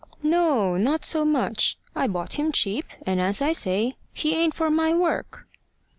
[0.23, 1.77] "No, not so much.
[1.95, 5.45] I bought him cheap, and as I say, he ain't for my work."